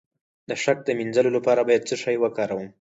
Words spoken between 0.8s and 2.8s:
د مینځلو لپاره باید څه شی وکاروم؟